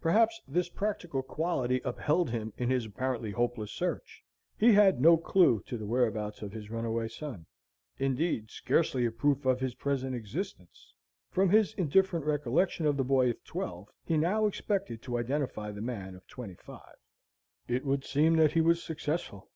Perhaps 0.00 0.40
this 0.48 0.68
practical 0.68 1.22
quality 1.22 1.80
upheld 1.84 2.30
him 2.30 2.52
in 2.56 2.68
his 2.68 2.84
apparently 2.84 3.30
hopeless 3.30 3.70
search. 3.70 4.24
He 4.58 4.72
had 4.72 5.00
no 5.00 5.16
clew 5.16 5.62
to 5.68 5.78
the 5.78 5.86
whereabouts 5.86 6.42
of 6.42 6.50
his 6.50 6.68
runaway 6.68 7.06
son; 7.06 7.46
indeed, 7.96 8.50
scarcely 8.50 9.06
a 9.06 9.12
proof 9.12 9.46
of 9.46 9.60
his 9.60 9.76
present 9.76 10.16
existence. 10.16 10.92
From 11.30 11.50
his 11.50 11.74
indifferent 11.74 12.26
recollection 12.26 12.86
of 12.86 12.96
the 12.96 13.04
boy 13.04 13.30
of 13.30 13.44
twelve, 13.44 13.86
he 14.04 14.16
now 14.18 14.46
expected 14.48 15.00
to 15.02 15.16
identify 15.16 15.70
the 15.70 15.80
man 15.80 16.16
of 16.16 16.26
twenty 16.26 16.54
five. 16.56 16.96
It 17.68 17.84
would 17.84 18.04
seem 18.04 18.34
that 18.34 18.54
he 18.54 18.60
was 18.60 18.82
successful. 18.82 19.48